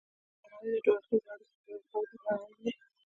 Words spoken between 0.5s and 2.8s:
د دوه اړخیزو اړیکو پیاوړي کولو لپاره اړین دی.